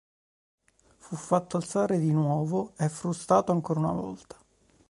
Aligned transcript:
Fu 0.97 1.15
fatto 1.15 1.57
alzare 1.57 1.99
di 1.99 2.11
nuovo 2.11 2.73
e 2.75 2.89
frustato 2.89 3.51
ancora 3.51 3.81
una 3.81 3.91
volta. 3.91 4.35